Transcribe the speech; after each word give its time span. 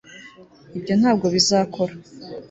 ibyo 0.77 0.93
ntabwo 0.99 1.25
bizakora 1.35 1.93